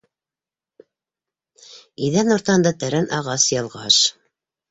Иҙән 2.07 2.35
уртаһында 2.35 2.73
тәрән 2.85 3.07
ағас 3.21 3.45
ялғаш. 3.57 4.01